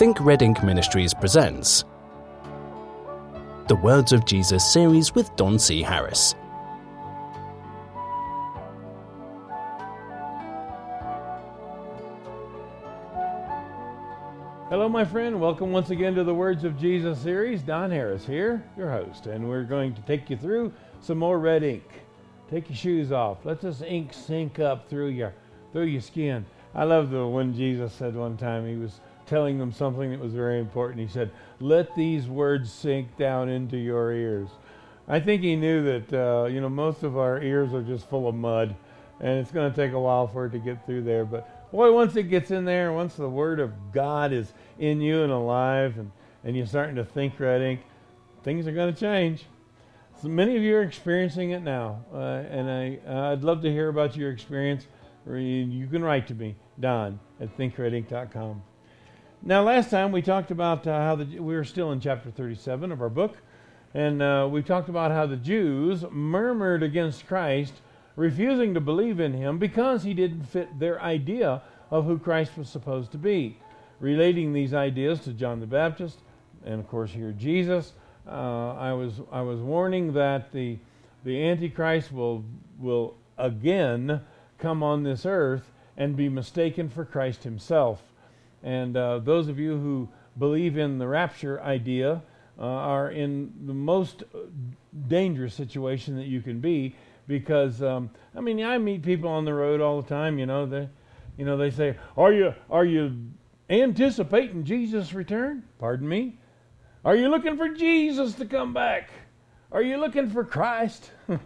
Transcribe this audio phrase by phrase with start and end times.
[0.00, 1.84] Think Red Ink Ministries presents
[3.68, 5.82] the Words of Jesus series with Don C.
[5.82, 6.34] Harris.
[14.70, 15.38] Hello, my friend.
[15.38, 17.60] Welcome once again to the Words of Jesus series.
[17.60, 20.72] Don Harris here, your host, and we're going to take you through
[21.02, 21.84] some more red ink.
[22.48, 23.44] Take your shoes off.
[23.44, 25.34] Let this ink sink up through your
[25.74, 26.46] through your skin.
[26.74, 28.98] I love the when Jesus said one time he was
[29.30, 31.00] telling them something that was very important.
[31.00, 31.30] He said,
[31.60, 34.48] "Let these words sink down into your ears."
[35.08, 38.28] I think he knew that uh, you know most of our ears are just full
[38.28, 38.74] of mud,
[39.20, 41.24] and it's going to take a while for it to get through there.
[41.24, 45.22] But boy, once it gets in there, once the Word of God is in you
[45.22, 46.10] and alive, and
[46.44, 47.80] and you're starting to think red ink,
[48.42, 49.46] things are going to change.
[50.20, 53.70] So many of you are experiencing it now, uh, and I, uh, I'd love to
[53.70, 54.86] hear about your experience.
[55.26, 58.62] You can write to me, Don at thinkredink.com.
[59.42, 62.92] Now, last time we talked about uh, how the, we were still in chapter 37
[62.92, 63.38] of our book,
[63.94, 67.72] and uh, we talked about how the Jews murmured against Christ,
[68.16, 72.68] refusing to believe in him because he didn't fit their idea of who Christ was
[72.68, 73.56] supposed to be,
[73.98, 76.18] relating these ideas to John the Baptist,
[76.64, 77.94] and of course here Jesus
[78.28, 80.78] uh, I was I was warning that the
[81.24, 82.44] the Antichrist will
[82.78, 84.20] will again
[84.58, 88.02] come on this earth and be mistaken for Christ Himself.
[88.62, 90.08] And uh, those of you who
[90.38, 92.22] believe in the rapture idea
[92.58, 94.24] uh, are in the most
[95.08, 96.94] dangerous situation that you can be
[97.26, 100.38] because um, I mean I meet people on the road all the time.
[100.38, 100.88] You know they
[101.38, 103.16] you know they say, "Are you are you
[103.70, 106.38] anticipating Jesus' return?" Pardon me.
[107.04, 109.10] Are you looking for Jesus to come back?
[109.72, 111.10] Are you looking for Christ?
[111.28, 111.40] and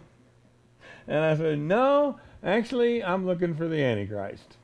[1.07, 4.57] I said, No, actually, I'm looking for the Antichrist.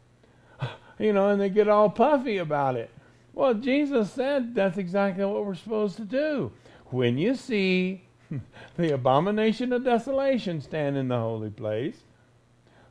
[1.02, 2.92] You know, and they get all puffy about it.
[3.34, 6.52] Well, Jesus said that's exactly what we're supposed to do.
[6.88, 8.04] When you see
[8.78, 12.04] the abomination of desolation stand in the holy place,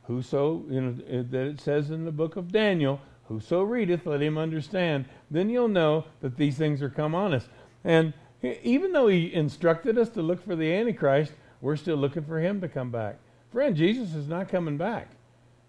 [0.03, 4.37] whoso, you know, that it says in the book of Daniel, whoso readeth, let him
[4.37, 7.47] understand, then you'll know that these things are come on us.
[7.83, 12.39] And even though he instructed us to look for the Antichrist, we're still looking for
[12.39, 13.17] him to come back.
[13.51, 15.09] Friend, Jesus is not coming back.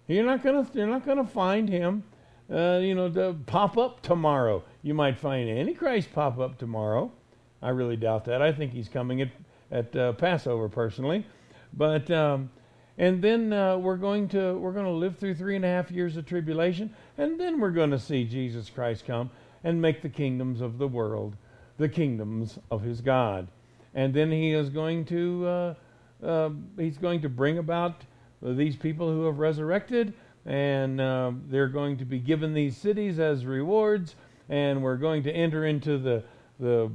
[0.08, 2.02] You're not gonna you're not gonna find him,
[2.52, 4.62] uh, you know, to pop up tomorrow.
[4.82, 7.10] You might find Antichrist pop up tomorrow.
[7.62, 8.42] I really doubt that.
[8.42, 9.30] I think he's coming at
[9.70, 11.26] at uh, Passover personally,
[11.72, 12.50] but um,
[12.98, 15.90] and then uh, we're going to we're going to live through three and a half
[15.90, 19.30] years of tribulation, and then we're going to see Jesus Christ come
[19.64, 21.36] and make the kingdoms of the world
[21.78, 23.48] the kingdoms of his God.
[23.94, 25.74] And then he is going to uh,
[26.24, 28.04] uh, he's going to bring about
[28.42, 30.12] these people who have resurrected,
[30.44, 34.16] and uh, they're going to be given these cities as rewards,
[34.48, 36.22] and we're going to enter into the
[36.58, 36.90] the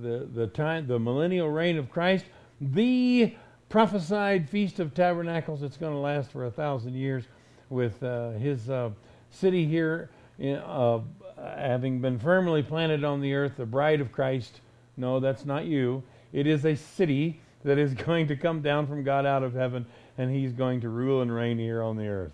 [0.00, 2.24] the the time the millennial reign of Christ,
[2.60, 3.34] the
[3.68, 5.62] prophesied feast of tabernacles.
[5.62, 7.24] It's going to last for a thousand years,
[7.70, 8.90] with uh, his uh,
[9.30, 11.00] city here in, uh,
[11.38, 14.60] having been firmly planted on the earth, the bride of Christ.
[14.96, 16.02] No, that's not you.
[16.32, 19.86] It is a city that is going to come down from God out of heaven,
[20.18, 22.32] and He's going to rule and reign here on the earth.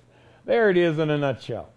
[0.48, 1.69] There it is in a nutshell.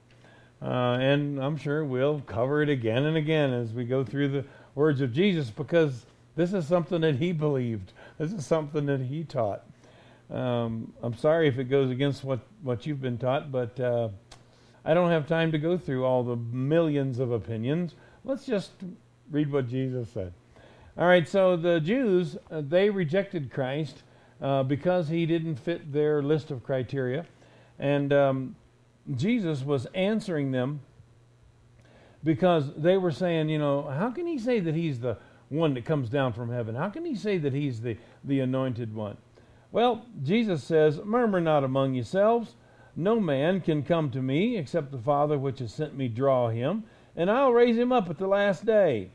[0.62, 4.46] Uh, and I'm sure we'll cover it again and again as we go through the
[4.76, 6.06] words of Jesus because
[6.38, 7.92] this is something that He believed.
[8.18, 9.66] This is something that He taught.
[10.32, 13.78] Um, I'm sorry if it goes against what, what you've been taught, but.
[13.78, 14.08] Uh,
[14.84, 17.94] I don't have time to go through all the millions of opinions.
[18.26, 18.72] Let's just
[19.30, 20.34] read what Jesus said.
[20.98, 24.02] All right, so the Jews, uh, they rejected Christ
[24.42, 27.26] uh, because he didn't fit their list of criteria.
[27.78, 28.56] And um,
[29.16, 30.82] Jesus was answering them
[32.24, 35.18] because they were saying, you know, how can he say that he's the
[35.50, 36.76] one that comes down from heaven?
[36.76, 39.18] How can he say that he's the, the anointed one?
[39.72, 42.56] Well, Jesus says, Murmur not among yourselves.
[42.96, 46.84] No man can come to me except the Father which has sent me draw him,
[47.16, 49.12] and I'll raise him up at the last day.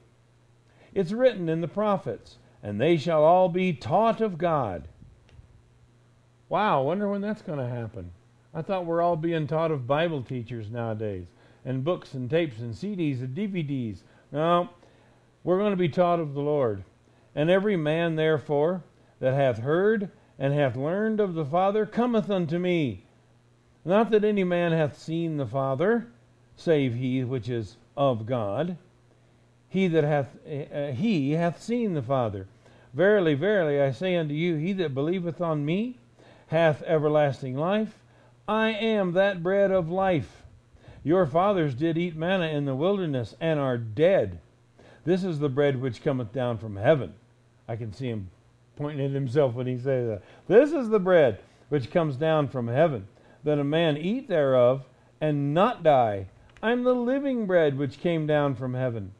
[0.94, 4.88] It's written in the prophets, and they shall all be taught of God.
[6.48, 8.12] Wow, wonder when that's going to happen.
[8.56, 11.26] I thought we're all being taught of Bible teachers nowadays,
[11.66, 13.98] and books and tapes and CDs and DVDs.
[14.32, 14.70] No,
[15.44, 16.82] we're going to be taught of the Lord.
[17.34, 18.82] And every man, therefore,
[19.20, 23.04] that hath heard and hath learned of the Father cometh unto me.
[23.84, 26.06] Not that any man hath seen the Father,
[26.56, 28.78] save he which is of God.
[29.68, 32.46] He that hath uh, he hath seen the Father.
[32.94, 35.98] Verily, verily, I say unto you, he that believeth on me
[36.46, 37.98] hath everlasting life.
[38.48, 40.44] I am that bread of life.
[41.02, 44.38] Your fathers did eat manna in the wilderness and are dead.
[45.04, 47.14] This is the bread which cometh down from heaven.
[47.68, 48.30] I can see him
[48.76, 50.22] pointing at himself when he says that.
[50.46, 51.40] This is the bread
[51.70, 53.08] which comes down from heaven,
[53.42, 54.84] that a man eat thereof
[55.20, 56.26] and not die.
[56.62, 59.12] I'm the living bread which came down from heaven.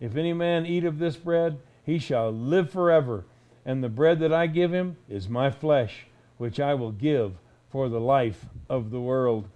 [0.00, 3.24] If any man eat of this bread, he shall live forever.
[3.66, 6.06] And the bread that I give him is my flesh,
[6.38, 7.34] which I will give
[7.70, 9.48] for the life of the world.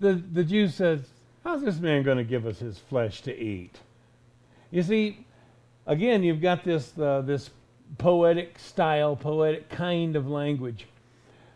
[0.00, 1.00] The, the Jew says,
[1.42, 3.78] How's this man going to give us his flesh to eat?
[4.70, 5.26] You see,
[5.86, 7.50] again, you've got this, uh, this
[7.98, 10.86] poetic style, poetic kind of language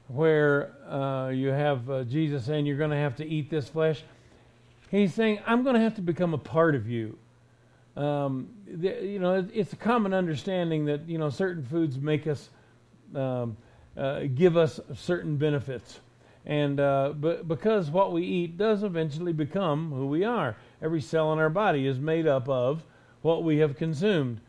[0.08, 4.02] where uh, you have uh, Jesus saying, You're going to have to eat this flesh.
[4.90, 7.19] He's saying, I'm going to have to become a part of you.
[7.96, 12.49] Um, the, you know, it's a common understanding that, you know, certain foods make us,
[13.14, 13.56] um,
[13.99, 16.00] uh, give us certain benefits.
[16.47, 20.56] And uh, but because what we eat does eventually become who we are.
[20.81, 22.85] Every cell in our body is made up of
[23.23, 24.41] what we have consumed.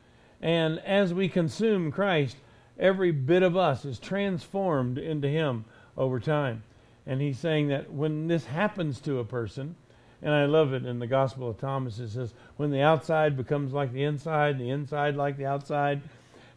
[0.41, 2.37] And as we consume Christ,
[2.77, 5.65] every bit of us is transformed into Him
[5.97, 6.63] over time.
[7.05, 9.75] And He's saying that when this happens to a person,
[10.21, 13.73] and I love it in the Gospel of Thomas, it says, when the outside becomes
[13.73, 16.01] like the inside, and the inside like the outside,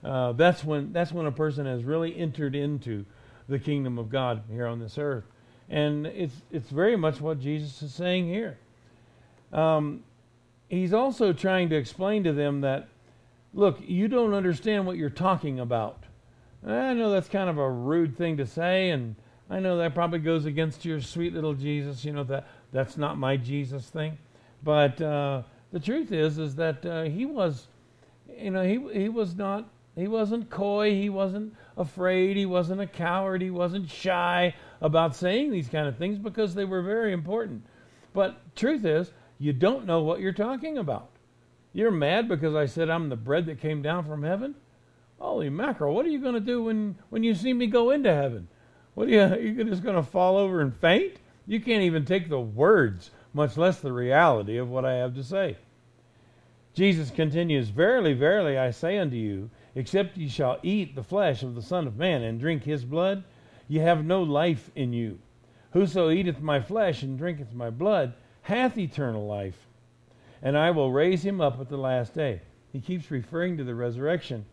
[0.04, 3.04] uh, that's, when, that's when a person has really entered into
[3.48, 5.24] the kingdom of God here on this earth.
[5.68, 8.58] And it's, it's very much what Jesus is saying here.
[9.52, 10.02] Um,
[10.68, 12.88] he's also trying to explain to them that,
[13.54, 16.04] look, you don't understand what you're talking about.
[16.66, 19.16] I know that's kind of a rude thing to say, and
[19.50, 23.18] I know that probably goes against your sweet little Jesus, you know, that that's not
[23.18, 24.16] my Jesus thing.
[24.62, 27.66] But uh, the truth is, is that uh, he was,
[28.38, 32.86] you know, he, he was not, he wasn't coy, he wasn't afraid, he wasn't a
[32.86, 37.64] coward, he wasn't shy about saying these kind of things because they were very important.
[38.14, 41.10] But truth is, you don't know what you're talking about.
[41.72, 44.54] You're mad because I said I'm the bread that came down from heaven?
[45.18, 48.12] Holy mackerel, what are you going to do when, when you see me go into
[48.12, 48.48] heaven?
[48.94, 51.14] What are you, are you just going to fall over and faint?
[51.46, 55.24] You can't even take the words, much less the reality of what I have to
[55.24, 55.56] say.
[56.74, 61.54] Jesus continues, Verily, verily, I say unto you, except ye shall eat the flesh of
[61.54, 63.24] the Son of Man and drink his blood,
[63.68, 65.18] ye have no life in you.
[65.72, 69.66] Whoso eateth my flesh and drinketh my blood hath eternal life,
[70.42, 72.40] and I will raise him up at the last day.
[72.72, 74.44] He keeps referring to the resurrection.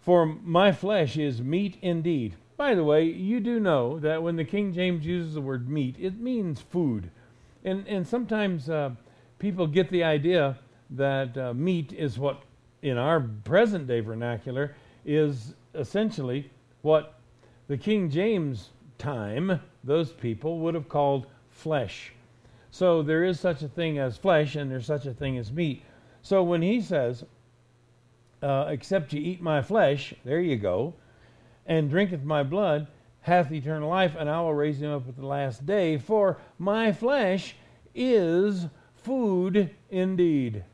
[0.00, 2.36] For my flesh is meat indeed.
[2.56, 5.96] By the way, you do know that when the King James uses the word meat,
[5.98, 7.10] it means food.
[7.64, 8.90] And, and sometimes uh,
[9.38, 10.58] people get the idea
[10.90, 12.42] that uh, meat is what,
[12.82, 16.50] in our present day vernacular, is essentially
[16.82, 17.18] what
[17.66, 22.12] the King James time, those people would have called flesh.
[22.70, 25.82] So there is such a thing as flesh, and there's such a thing as meat.
[26.22, 27.24] So when he says,
[28.42, 30.94] uh, Except ye eat my flesh, there you go,
[31.66, 32.86] and drinketh my blood,
[33.20, 35.98] hath eternal life, and I will raise him up at the last day.
[35.98, 37.56] For my flesh
[37.94, 40.64] is food indeed.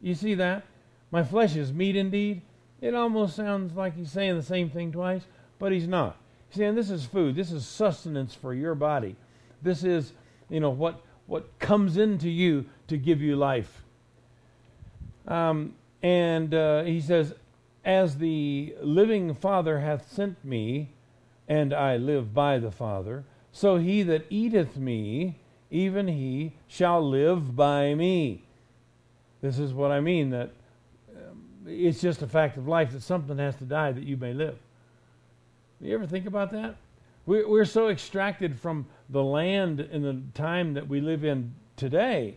[0.00, 0.64] You see that?
[1.12, 2.42] My flesh is meat indeed.
[2.80, 5.22] It almost sounds like he's saying the same thing twice,
[5.60, 6.16] but he's not.
[6.48, 7.36] He's saying this is food.
[7.36, 9.14] This is sustenance for your body.
[9.60, 10.12] This is,
[10.48, 13.82] you know, what what comes into you to give you life.
[15.28, 17.34] Um, and uh, he says,
[17.84, 20.90] As the living Father hath sent me,
[21.46, 25.38] and I live by the Father, so he that eateth me,
[25.70, 28.44] even he shall live by me.
[29.40, 30.50] This is what I mean that
[31.66, 34.58] it's just a fact of life that something has to die that you may live.
[35.80, 36.76] You ever think about that?
[37.26, 42.36] We're, we're so extracted from the land in the time that we live in today,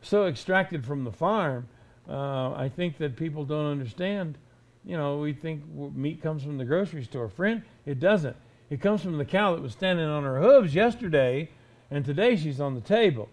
[0.00, 1.68] so extracted from the farm.
[2.08, 4.36] Uh, I think that people don't understand.
[4.84, 5.62] You know, we think
[5.94, 7.28] meat comes from the grocery store.
[7.28, 8.36] Friend, it doesn't.
[8.70, 11.50] It comes from the cow that was standing on her hooves yesterday,
[11.90, 13.28] and today she's on the table.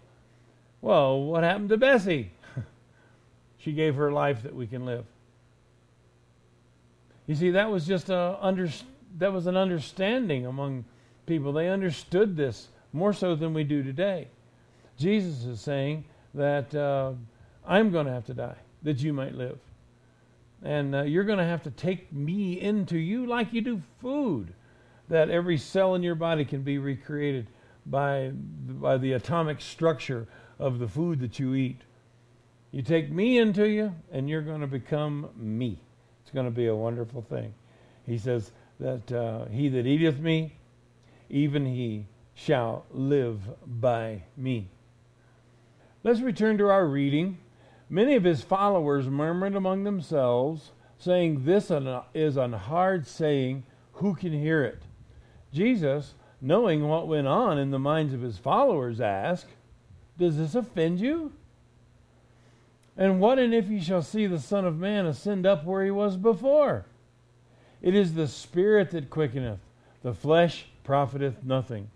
[0.82, 2.30] Well, what happened to Bessie?
[3.58, 5.04] she gave her life that we can live.
[7.30, 8.68] You see, that was just a under,
[9.18, 10.84] that was an understanding among
[11.26, 11.52] people.
[11.52, 14.26] They understood this more so than we do today.
[14.98, 17.12] Jesus is saying that uh,
[17.64, 19.60] I'm going to have to die that you might live.
[20.64, 24.52] And uh, you're going to have to take me into you like you do food,
[25.08, 27.46] that every cell in your body can be recreated
[27.86, 30.26] by, by the atomic structure
[30.58, 31.82] of the food that you eat.
[32.72, 35.78] You take me into you, and you're going to become me.
[36.22, 37.54] It's going to be a wonderful thing.
[38.06, 40.56] He says that uh, he that eateth me,
[41.28, 44.68] even he shall live by me.
[46.02, 47.38] Let's return to our reading
[47.92, 51.72] Many of his followers murmured among themselves, saying, This
[52.14, 53.64] is an hard saying.
[53.94, 54.82] Who can hear it?
[55.52, 59.48] Jesus, knowing what went on in the minds of his followers, asked,
[60.16, 61.32] Does this offend you?
[63.00, 65.90] And what and if ye shall see the Son of Man ascend up where he
[65.90, 66.84] was before?
[67.80, 69.58] It is the Spirit that quickeneth,
[70.02, 71.88] the flesh profiteth nothing.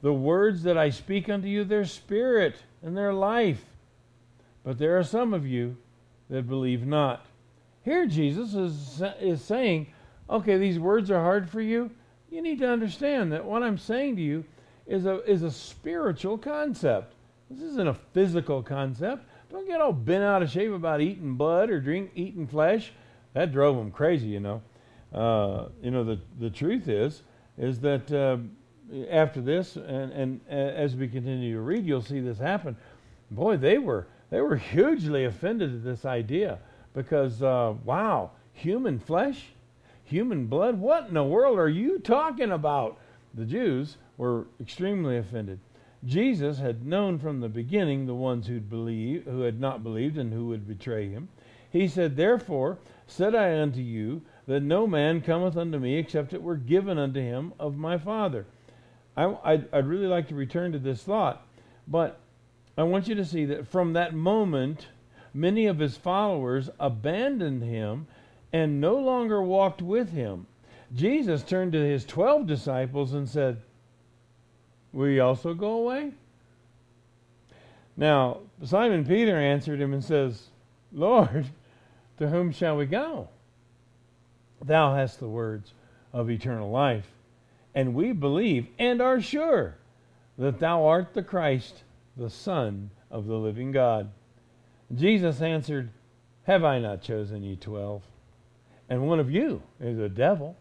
[0.00, 3.62] The words that I speak unto you, their spirit and their life.
[4.64, 5.76] But there are some of you
[6.30, 7.26] that believe not.
[7.84, 9.88] Here, Jesus is, is saying,
[10.30, 11.90] okay, these words are hard for you.
[12.30, 14.44] You need to understand that what I'm saying to you
[14.86, 17.12] is a, is a spiritual concept.
[17.50, 19.26] This isn't a physical concept.
[19.52, 22.90] Don't get all bent out of shape about eating blood or drink eating flesh.
[23.34, 24.62] That drove them crazy, you know.
[25.12, 27.22] Uh, you know the the truth is
[27.58, 28.38] is that uh,
[29.10, 32.76] after this, and and as we continue to read, you'll see this happen.
[33.30, 36.58] Boy, they were they were hugely offended at this idea
[36.94, 39.52] because, uh, wow, human flesh,
[40.04, 42.98] human blood, what in the world are you talking about?
[43.34, 45.58] The Jews were extremely offended.
[46.04, 50.32] Jesus had known from the beginning the ones who'd believe, who had not believed and
[50.32, 51.28] who would betray him.
[51.70, 56.42] He said, Therefore said I unto you that no man cometh unto me except it
[56.42, 58.46] were given unto him of my Father.
[59.16, 61.46] I, would really like to return to this thought,
[61.86, 62.18] but
[62.76, 64.88] I want you to see that from that moment,
[65.34, 68.06] many of his followers abandoned him
[68.52, 70.46] and no longer walked with him.
[70.94, 73.62] Jesus turned to his 12 disciples and said,
[74.94, 76.12] You also go away?
[77.96, 80.48] Now, Simon Peter answered him and says,
[80.92, 81.46] Lord,
[82.18, 83.28] to whom shall we go?
[84.64, 85.72] Thou hast the words
[86.12, 87.06] of eternal life,
[87.74, 89.76] and we believe and are sure
[90.38, 91.82] that thou art the Christ
[92.16, 94.10] the Son of the living God.
[94.94, 95.90] Jesus answered,
[96.44, 98.02] Have I not chosen you twelve?
[98.88, 100.56] And one of you is a devil.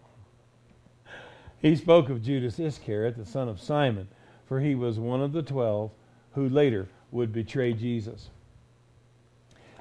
[1.61, 4.07] He spoke of Judas Iscariot, the son of Simon,
[4.51, 5.91] for he was one of the twelve
[6.34, 8.31] who later would betray Jesus.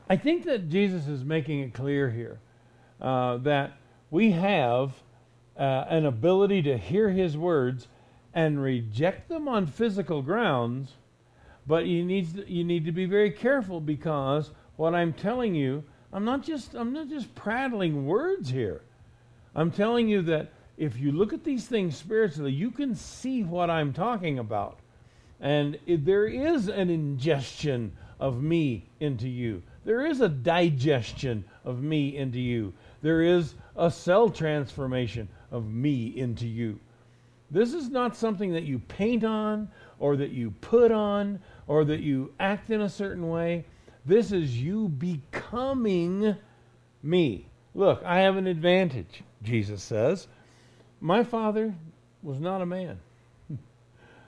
[0.09, 2.39] I think that Jesus is making it clear here
[3.01, 3.73] uh, that
[4.13, 4.93] we have
[5.59, 7.89] uh, an ability to hear his words
[8.33, 10.93] and reject them on physical grounds
[11.67, 16.25] but you need you need to be very careful because what I'm telling you, I'm
[16.25, 18.83] not just I'm not just prattling words here.
[19.53, 23.69] I'm telling you that if you look at these things spiritually, you can see what
[23.69, 24.79] I'm talking about.
[25.39, 29.63] And there is an ingestion of me into you.
[29.85, 32.73] There is a digestion of me into you.
[33.03, 36.81] There is a cell transformation of me into you.
[37.51, 39.69] This is not something that you paint on
[39.99, 43.67] or that you put on or that you act in a certain way.
[44.07, 46.37] This is you becoming
[47.03, 47.49] me.
[47.75, 50.27] Look, I have an advantage, Jesus says.
[51.01, 51.75] My father
[52.23, 53.01] was not a man.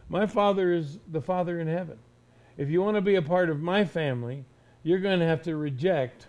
[0.09, 1.99] my father is the Father in heaven.
[2.57, 4.45] If you want to be a part of my family,
[4.83, 6.27] you're going to have to reject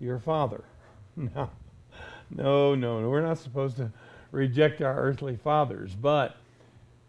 [0.00, 0.64] your father.
[1.16, 1.50] no,
[2.30, 3.08] no, no.
[3.08, 3.92] We're not supposed to
[4.30, 6.36] reject our earthly fathers, but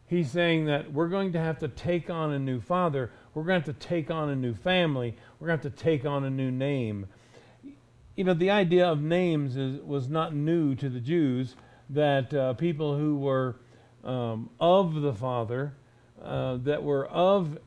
[0.08, 3.12] he's saying that we're going to have to take on a new father.
[3.34, 5.16] We're going to have to take on a new family.
[5.40, 7.08] We're going to have to take on a new name.
[8.16, 11.56] You know, the idea of names is, was not new to the Jews,
[11.90, 13.56] that uh, people who were
[14.04, 15.74] um, of the Father,
[16.24, 17.58] uh, that were of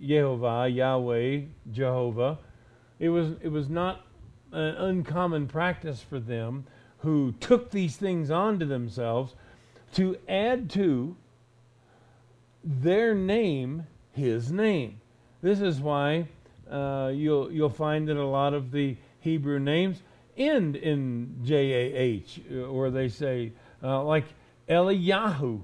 [0.00, 2.38] Jehovah, Yahweh, Jehovah,
[2.98, 4.06] it was, it was not
[4.52, 6.64] an uncommon practice for them
[6.98, 9.34] who took these things onto themselves
[9.94, 11.16] to add to
[12.64, 15.00] their name his name.
[15.42, 16.28] This is why
[16.70, 20.02] uh, you'll you'll find that a lot of the Hebrew names
[20.36, 24.24] end in J A H, or they say uh, like
[24.68, 25.62] Eliyahu.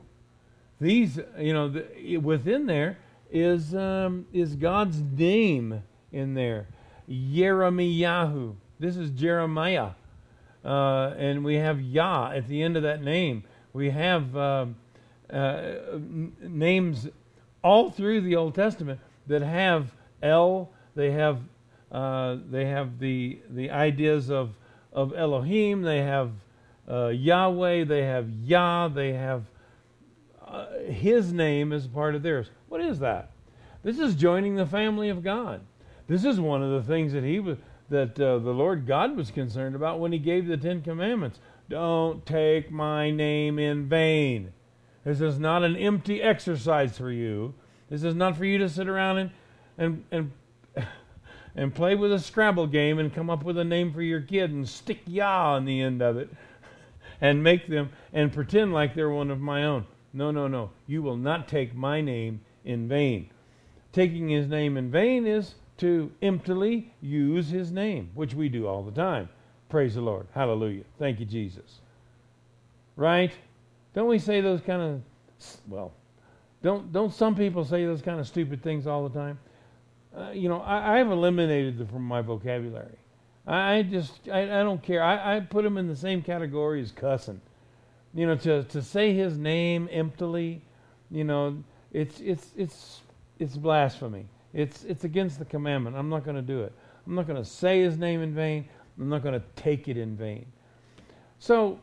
[0.81, 2.99] These, you know, the, within there
[3.31, 5.83] is um, is God's name
[6.13, 6.67] in there.
[7.11, 8.55] Yeremiyahu.
[8.79, 9.91] This is Jeremiah,
[10.65, 13.45] uh, and we have Yah at the end of that name.
[13.73, 14.37] We have.
[14.37, 14.77] Um,
[15.31, 15.75] uh,
[16.41, 17.07] names
[17.63, 20.71] all through the Old Testament that have El.
[20.95, 21.41] They have
[21.91, 24.51] uh, they have the the ideas of
[24.93, 25.83] of Elohim.
[25.83, 26.33] They have
[26.89, 27.85] uh, Yahweh.
[27.85, 28.89] They have Yah.
[28.89, 29.45] They have
[30.47, 32.49] uh, His name as part of theirs.
[32.69, 33.31] What is that?
[33.83, 35.61] This is joining the family of God.
[36.07, 37.59] This is one of the things that He was
[37.91, 41.39] that uh, the Lord God was concerned about when He gave the Ten Commandments.
[41.71, 44.53] Don't take my name in vain.
[45.05, 47.55] This is not an empty exercise for you.
[47.89, 49.31] This is not for you to sit around and
[49.79, 50.33] and and
[51.59, 54.53] and play with a Scrabble game and come up with a name for your kid
[54.53, 56.31] and stick "ya" on the end of it
[57.21, 59.85] and make them and pretend like they're one of my own.
[60.13, 60.71] No, no, no.
[60.87, 63.29] You will not take my name in vain.
[63.93, 68.85] Taking his name in vain is to emptily use his name, which we do all
[68.85, 69.29] the time.
[69.69, 70.29] Praise the Lord.
[70.35, 70.85] Hallelujah.
[71.01, 71.81] Thank you, Jesus.
[72.95, 73.33] Right?
[73.95, 75.03] Don't we say those kind of
[75.67, 75.93] well,
[76.63, 79.41] don't don't some people say those kind of stupid things all the time?
[80.17, 82.99] Uh, you know, I, I have eliminated them from my vocabulary.
[83.47, 85.03] I just I, I don't care.
[85.03, 87.41] I, I put them in the same category as cussing.
[88.15, 90.63] You know, to to say his name emptily,
[91.11, 91.63] you know,
[91.93, 93.01] it's it's it's
[93.39, 94.27] it's blasphemy.
[94.53, 95.97] It's it's against the commandment.
[95.97, 96.73] I'm not going to do it.
[97.07, 98.69] I'm not going to say his name in vain.
[98.99, 100.47] I'm not going to take it in vain.
[101.39, 101.81] So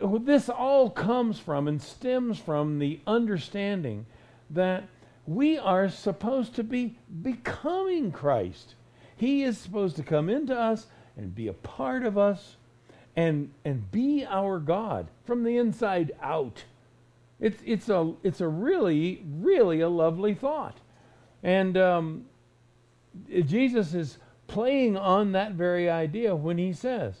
[0.00, 4.06] this all comes from and stems from the understanding
[4.50, 4.84] that
[5.30, 8.74] we are supposed to be becoming Christ.
[9.14, 12.56] He is supposed to come into us and be a part of us
[13.14, 16.64] and and be our God from the inside out.
[17.38, 20.78] It's it's a it's a really really a lovely thought,
[21.44, 22.24] and um,
[23.46, 24.18] Jesus is
[24.48, 27.14] playing on that very idea when he says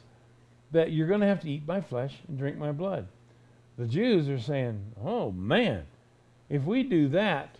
[0.72, 3.06] that you're going to have to eat my flesh and drink my blood.
[3.78, 5.84] The Jews are saying, "Oh man,
[6.48, 7.54] if we do that,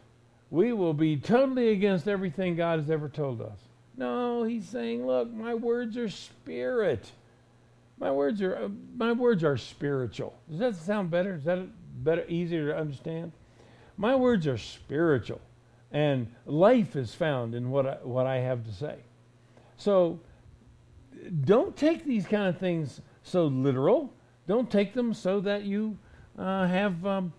[0.50, 3.58] we will be totally against everything God has ever told us."
[3.96, 7.12] No, he's saying, "Look, my words are spirit."
[8.00, 10.34] My words are uh, my words are spiritual.
[10.48, 11.34] Does that sound better?
[11.34, 11.58] Is that
[12.02, 13.32] better, easier to understand?
[13.98, 15.40] My words are spiritual,
[15.92, 18.96] and life is found in what I, what I have to say.
[19.76, 20.18] So,
[21.44, 24.14] don't take these kind of things so literal.
[24.48, 25.98] Don't take them so that you
[26.38, 27.34] uh, have um,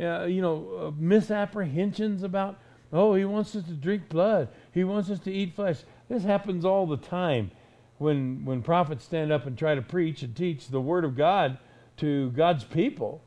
[0.00, 2.58] uh, you know uh, misapprehensions about.
[2.92, 4.48] Oh, he wants us to drink blood.
[4.72, 5.78] He wants us to eat flesh.
[6.08, 7.50] This happens all the time
[7.98, 11.58] when when prophets stand up and try to preach and teach the word of God
[11.98, 13.22] to God's people,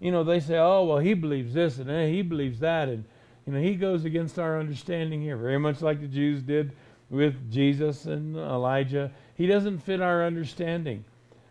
[0.00, 3.04] you know, they say, "Oh, well, he believes this and eh, he believes that," and
[3.46, 6.72] you know, he goes against our understanding here, very much like the Jews did
[7.10, 9.10] with Jesus and Elijah.
[9.34, 11.04] He doesn't fit our understanding,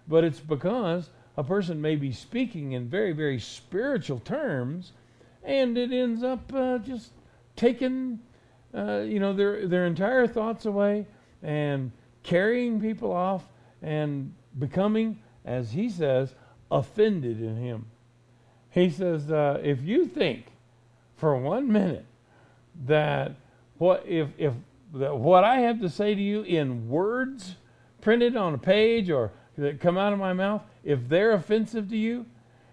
[0.08, 4.92] but it's because a person may be speaking in very, very spiritual terms,
[5.44, 7.12] and it ends up uh, just
[7.56, 8.20] taking,
[8.76, 11.06] uh, you know, their their entire thoughts away
[11.42, 11.92] and
[12.24, 13.48] carrying people off
[13.82, 16.36] and becoming, as he says,
[16.70, 17.86] offended in him.
[18.70, 20.46] He says, uh, if you think
[21.18, 22.06] for one minute
[22.86, 23.34] that
[23.78, 24.54] what if if
[24.94, 27.56] that what I have to say to you in words
[28.02, 31.98] printed on a page or that come out of my mouth, if they're offensive to
[31.98, 32.26] you,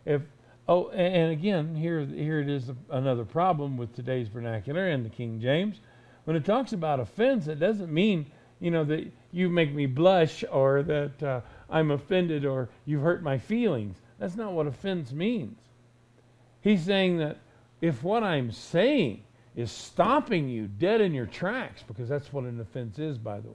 [0.05, 0.23] if
[0.69, 5.41] oh, and again, here here it is another problem with today's vernacular and the King
[5.41, 5.81] James.
[6.25, 8.27] When it talks about offense, it doesn't mean
[8.61, 13.23] you know that you make me blush or that uh, I'm offended or you've hurt
[13.23, 13.97] my feelings.
[14.19, 15.59] That's not what offense means.
[16.61, 17.39] He's saying that
[17.81, 19.23] if what I'm saying
[19.55, 23.49] is stopping you dead in your tracks, because that's what an offense is, by the
[23.49, 23.55] way.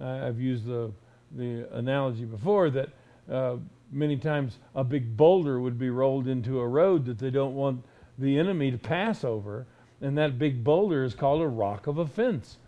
[0.00, 0.90] Uh, I've used the,
[1.32, 2.88] the analogy before that
[3.30, 3.56] uh,
[3.90, 7.84] many times a big boulder would be rolled into a road that they don't want
[8.18, 9.66] the enemy to pass over,
[10.00, 12.58] and that big boulder is called a rock of offense.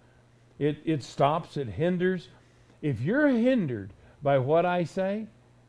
[0.59, 2.29] It, it stops, it hinders.
[2.83, 3.93] If you're hindered
[4.23, 5.27] by what I say,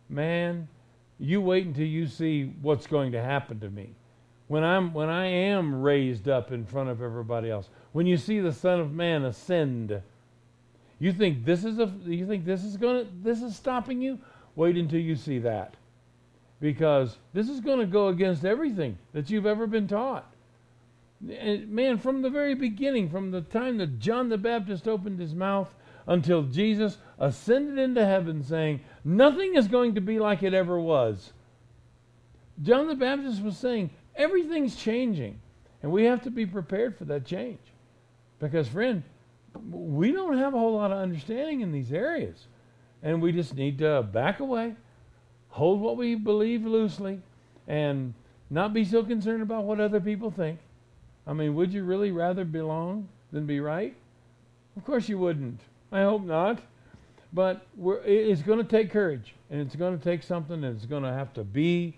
[0.09, 0.67] man,
[1.19, 3.89] you wait until you see what's going to happen to me.
[4.47, 8.39] When I'm when I am raised up in front of everybody else, when you see
[8.39, 10.01] the Son of Man ascend,
[10.99, 14.19] you think this is a you think this is gonna this is stopping you?
[14.55, 15.75] Wait until you see that.
[16.59, 20.33] Because this is going to go against everything that you've ever been taught.
[21.29, 25.35] And man, from the very beginning, from the time that John the Baptist opened his
[25.35, 25.73] mouth
[26.07, 31.33] until Jesus ascended into heaven, saying, Nothing is going to be like it ever was.
[32.63, 35.39] John the Baptist was saying, Everything's changing.
[35.83, 37.59] And we have to be prepared for that change.
[38.39, 39.03] Because, friend,
[39.69, 42.47] we don't have a whole lot of understanding in these areas.
[43.03, 44.75] And we just need to back away,
[45.49, 47.21] hold what we believe loosely,
[47.67, 48.13] and
[48.49, 50.59] not be so concerned about what other people think
[51.27, 53.93] I mean, would you really rather belong than be right?
[54.77, 55.59] Of course you wouldn't.
[55.91, 56.61] I hope not.
[57.33, 61.11] But it's going to take courage, and it's going to take something that's going to
[61.11, 61.97] have to be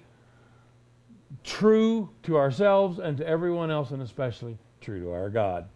[1.43, 5.69] true to ourselves and to everyone else, and especially true to our God.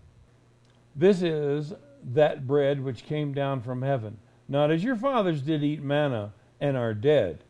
[0.95, 1.73] This is
[2.13, 6.77] that bread which came down from heaven, not as your fathers did eat manna and
[6.77, 7.43] are dead.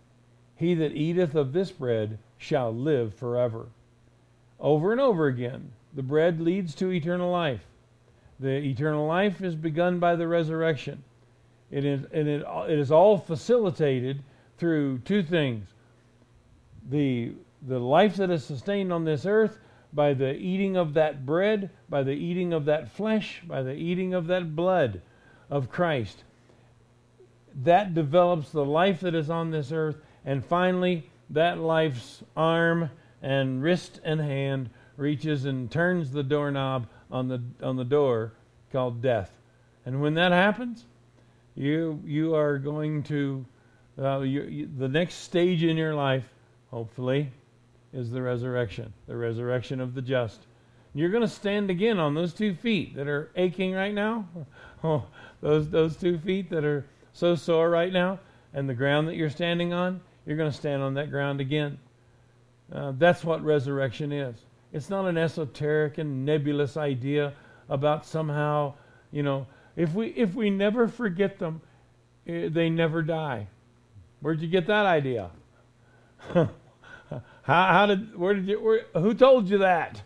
[0.55, 3.67] He that eateth of this bread shall live forever.
[4.59, 7.65] Over and over again, the bread leads to eternal life.
[8.39, 11.03] The eternal life is begun by the resurrection.
[11.71, 14.23] It is, and it, it is all facilitated
[14.57, 15.67] through two things
[16.89, 17.31] the,
[17.67, 19.59] the life that is sustained on this earth
[19.93, 24.13] by the eating of that bread, by the eating of that flesh, by the eating
[24.13, 25.01] of that blood
[25.49, 26.23] of Christ.
[27.63, 29.97] That develops the life that is on this earth.
[30.25, 32.89] And finally, that life's arm
[33.21, 38.33] and wrist and hand reaches and turns the doorknob on the, on the door
[38.71, 39.31] called death.
[39.85, 40.85] And when that happens,
[41.55, 43.45] you, you are going to,
[43.99, 46.27] uh, you, you, the next stage in your life,
[46.71, 47.31] hopefully,
[47.93, 50.47] is the resurrection, the resurrection of the just.
[50.95, 54.27] You're going to stand again on those two feet that are aching right now.
[54.85, 55.05] Oh,
[55.39, 58.19] those, those two feet that are so sore right now,
[58.53, 61.79] and the ground that you're standing on, you're going to stand on that ground again.
[62.69, 64.35] Uh, that's what resurrection is.
[64.73, 67.31] It's not an esoteric and nebulous idea
[67.69, 68.73] about somehow,
[69.11, 71.61] you know, if we if we never forget them,
[72.27, 73.47] eh, they never die.
[74.19, 75.29] Where'd you get that idea?
[77.43, 80.01] how, how, did where did you where, who told you that?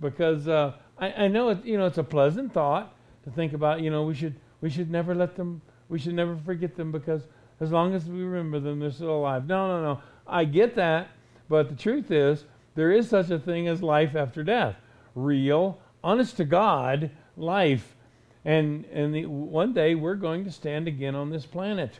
[0.00, 2.94] Because uh, I, I know it you know it's a pleasant thought
[3.24, 3.80] to think about.
[3.80, 7.22] You know we should we should never let them we should never forget them because
[7.60, 9.46] as long as we remember them they're still alive.
[9.46, 11.08] No no no I get that,
[11.48, 12.44] but the truth is
[12.74, 14.76] there is such a thing as life after death.
[15.14, 17.96] Real, honest to God life.
[18.44, 21.98] And, and the, one day we're going to stand again on this planet.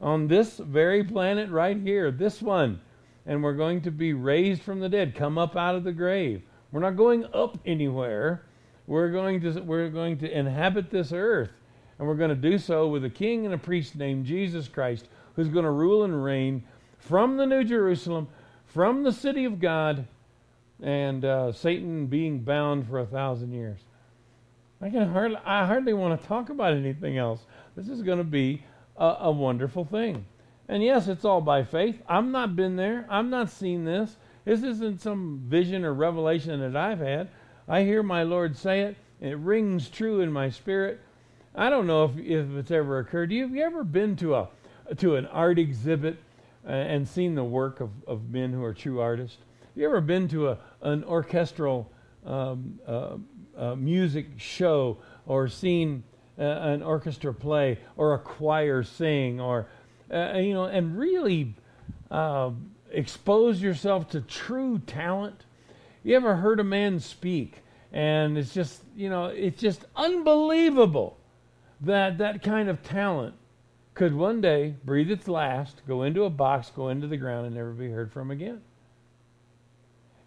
[0.00, 2.80] On this very planet right here, this one.
[3.26, 6.42] And we're going to be raised from the dead, come up out of the grave.
[6.70, 8.42] We're not going up anywhere.
[8.86, 11.50] We're going to, we're going to inhabit this earth.
[11.98, 15.08] And we're going to do so with a king and a priest named Jesus Christ,
[15.34, 16.62] who's going to rule and reign
[16.98, 18.28] from the New Jerusalem,
[18.66, 20.06] from the city of God,
[20.82, 23.80] and uh, Satan being bound for a thousand years.
[24.80, 27.40] I can hardly, I hardly want to talk about anything else.
[27.76, 28.62] This is going to be
[28.96, 30.26] a, a wonderful thing.
[30.68, 32.02] And yes, it's all by faith.
[32.08, 33.06] I've not been there.
[33.08, 34.16] I've not seen this.
[34.44, 37.28] This isn't some vision or revelation that I've had.
[37.68, 38.96] I hear my Lord say it.
[39.20, 41.00] And it rings true in my spirit.
[41.54, 43.32] I don't know if, if it's ever occurred.
[43.32, 44.48] Have you ever been to a
[44.98, 46.18] to an art exhibit
[46.64, 49.38] uh, and seen the work of, of men who are true artists?
[49.60, 51.90] Have you ever been to a an orchestral
[52.26, 53.16] um, uh,
[53.56, 56.04] uh, music show or seen
[56.38, 59.66] uh, an orchestra play or a choir sing or
[60.12, 61.54] uh, you know and really
[62.10, 62.50] uh,
[62.90, 65.44] expose yourself to true talent
[66.02, 71.18] you ever heard a man speak and it's just you know it's just unbelievable
[71.80, 73.34] that that kind of talent
[73.94, 77.54] could one day breathe its last go into a box go into the ground and
[77.54, 78.60] never be heard from again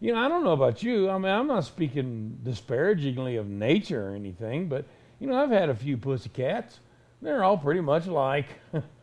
[0.02, 1.10] you know, I don't know about you.
[1.10, 4.86] I mean, I'm not speaking disparagingly of nature or anything, but
[5.20, 6.80] you know, I've had a few pussycats.
[7.22, 8.46] They're all pretty much like,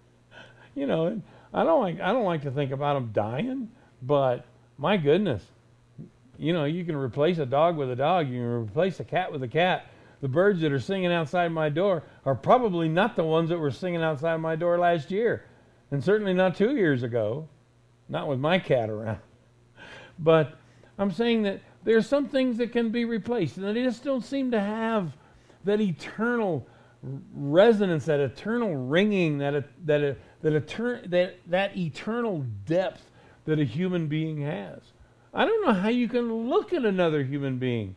[0.77, 1.21] you know,
[1.53, 3.71] I don't like I don't like to think about them dying,
[4.03, 4.45] but
[4.79, 5.43] my goodness,
[6.39, 8.29] you know, you can replace a dog with a dog.
[8.29, 9.87] You can replace a cat with a cat.
[10.21, 13.71] The birds that are singing outside my door are probably not the ones that were
[13.71, 15.45] singing outside my door last year,
[15.91, 17.49] and certainly not two years ago.
[18.09, 19.19] Not with my cat around.
[20.19, 20.57] But
[20.99, 24.25] I'm saying that there are some things that can be replaced, and they just don't
[24.25, 25.15] seem to have
[25.65, 26.67] that eternal
[27.03, 33.11] resonance, that eternal ringing, that that that etern- that that eternal depth
[33.45, 34.81] that a human being has.
[35.33, 37.95] I don't know how you can look at another human being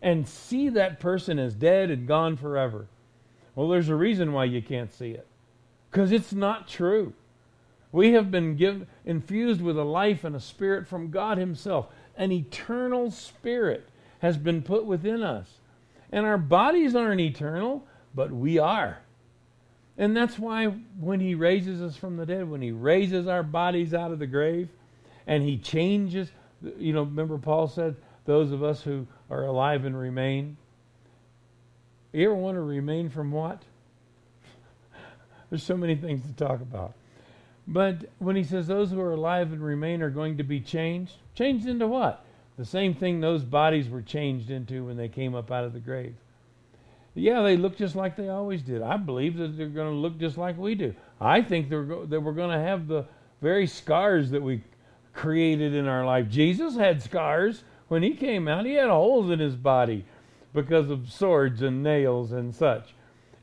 [0.00, 2.86] and see that person as dead and gone forever.
[3.54, 5.26] Well, there's a reason why you can't see it.
[5.90, 7.12] Because it's not true.
[7.92, 12.32] We have been given infused with a life and a spirit from God Himself an
[12.32, 13.88] eternal spirit
[14.20, 15.48] has been put within us.
[16.10, 18.98] And our bodies aren't eternal, but we are.
[19.98, 23.92] And that's why when he raises us from the dead, when he raises our bodies
[23.92, 24.68] out of the grave,
[25.26, 26.30] and he changes,
[26.78, 30.56] you know, remember Paul said, those of us who are alive and remain.
[32.12, 33.62] You ever want to remain from what?
[35.50, 36.94] There's so many things to talk about.
[37.66, 41.14] But when he says those who are alive and remain are going to be changed,
[41.34, 42.24] changed into what?
[42.58, 45.80] The same thing those bodies were changed into when they came up out of the
[45.80, 46.14] grave.
[47.14, 48.80] Yeah, they look just like they always did.
[48.82, 50.94] I believe that they're going to look just like we do.
[51.20, 53.04] I think they're go- that we're going to have the
[53.40, 54.62] very scars that we
[55.12, 56.28] created in our life.
[56.28, 58.64] Jesus had scars when he came out.
[58.64, 60.06] He had holes in his body
[60.54, 62.94] because of swords and nails and such.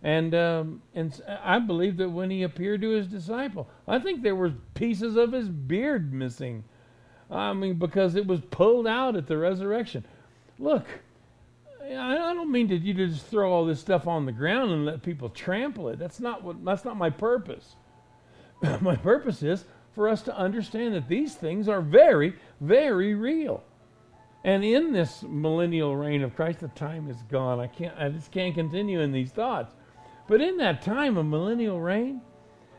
[0.02, 4.36] And um, and I believe that when he appeared to his disciple, I think there
[4.36, 6.64] were pieces of his beard missing.
[7.30, 10.06] I mean, because it was pulled out at the resurrection.
[10.58, 10.88] Look,
[11.98, 15.02] I don't mean that you just throw all this stuff on the ground and let
[15.02, 15.98] people trample it.
[15.98, 16.64] That's not what.
[16.64, 17.76] That's not my purpose.
[18.82, 23.64] my purpose is for us to understand that these things are very, very real.
[24.44, 27.60] And in this millennial reign of Christ, the time is gone.
[27.60, 27.98] I can't.
[27.98, 29.74] I just can't continue in these thoughts.
[30.28, 32.22] But in that time of millennial reign,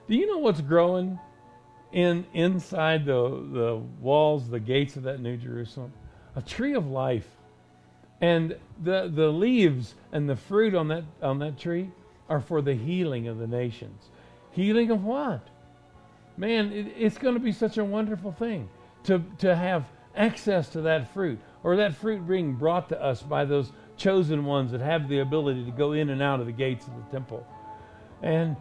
[0.09, 1.19] do you know what's growing
[1.93, 5.93] in inside the the walls, the gates of that New Jerusalem?
[6.37, 7.27] A tree of life.
[8.21, 11.91] And the the leaves and the fruit on that on that tree
[12.29, 14.11] are for the healing of the nations.
[14.53, 15.47] Healing of what?
[16.37, 18.69] Man, it, it's going to be such a wonderful thing
[19.05, 23.45] to to have access to that fruit or that fruit being brought to us by
[23.45, 26.87] those chosen ones that have the ability to go in and out of the gates
[26.87, 27.47] of the temple.
[28.23, 28.57] And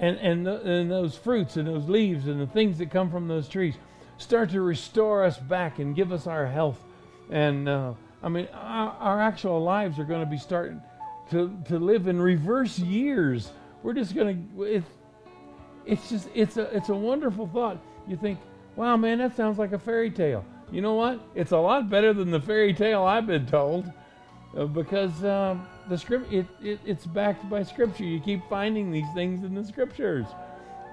[0.00, 3.48] and and, and those fruits and those leaves and the things that come from those
[3.48, 3.74] trees
[4.18, 6.78] start to restore us back and give us our health.
[7.30, 10.80] And uh, I mean, our, our actual lives are going to be starting
[11.30, 13.50] to to live in reverse years.
[13.82, 14.90] We're just going to it's
[15.84, 17.78] it's just it's a it's a wonderful thought.
[18.08, 18.38] You think,
[18.76, 20.44] wow, man, that sounds like a fairy tale.
[20.70, 21.20] You know what?
[21.34, 23.92] It's a lot better than the fairy tale I've been told,
[24.56, 28.04] uh, because um, the script it, it, it's backed by scripture.
[28.04, 30.26] You keep finding these things in the scriptures,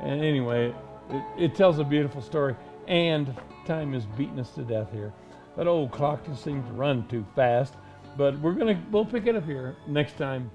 [0.02, 0.74] and anyway,
[1.10, 2.56] it, it tells a beautiful story.
[2.88, 3.34] And
[3.66, 5.14] time is beating us to death here.
[5.56, 7.76] That old clock just seems to run too fast.
[8.18, 10.52] But we're gonna we'll pick it up here next time.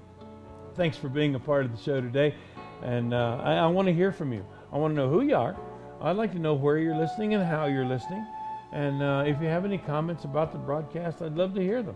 [0.75, 2.35] Thanks for being a part of the show today,
[2.81, 4.45] and uh, I, I want to hear from you.
[4.71, 5.57] I want to know who you are.
[6.01, 8.25] I'd like to know where you're listening and how you're listening.
[8.71, 11.95] And uh, if you have any comments about the broadcast, I'd love to hear them.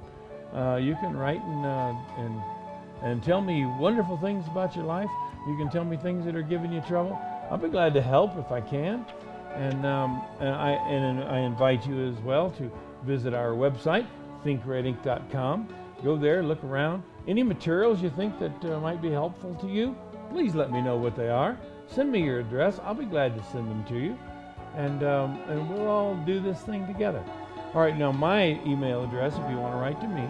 [0.54, 2.42] Uh, you can write and, uh, and,
[3.02, 5.10] and tell me wonderful things about your life.
[5.48, 7.20] You can tell me things that are giving you trouble.
[7.50, 9.06] I'll be glad to help if I can.
[9.56, 12.72] And, um, and, I, and I invite you as well to
[13.06, 14.08] visit our website,
[14.46, 15.68] thinkredink.com.
[16.04, 17.04] Go there, look around.
[17.28, 19.96] Any materials you think that uh, might be helpful to you,
[20.30, 21.58] please let me know what they are.
[21.88, 22.80] Send me your address.
[22.84, 24.18] I'll be glad to send them to you
[24.76, 27.24] and um, and we'll all do this thing together.
[27.74, 30.24] All right, now my email address, if you want to write to me,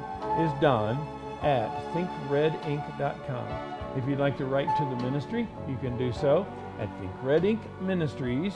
[0.43, 0.95] is don
[1.41, 3.97] at thinkredink.com.
[3.97, 6.47] If you'd like to write to the ministry, you can do so
[6.79, 8.53] at Think Red Ink Ministries,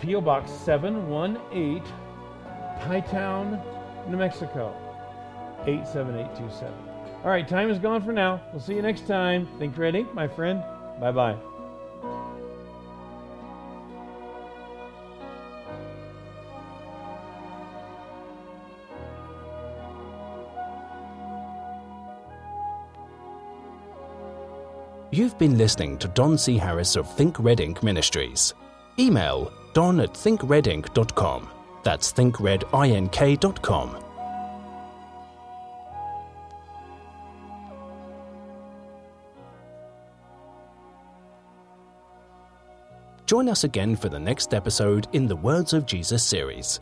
[0.00, 0.20] P.O.
[0.20, 1.82] Box 718,
[2.82, 3.60] Pie Town,
[4.08, 4.74] New Mexico,
[5.66, 6.74] 87827.
[7.22, 8.40] All right, time is gone for now.
[8.50, 9.46] We'll see you next time.
[9.60, 10.60] Think Red Ink, my friend.
[11.00, 11.36] Bye bye.
[25.12, 26.56] You've been listening to Don C.
[26.56, 28.54] Harris of Think Red Ink Ministries.
[28.98, 31.61] Email don at thinkredink.com.
[31.82, 34.02] That's thinkredink.com.
[43.32, 46.80] Join us again for the next episode in the Words of Jesus series.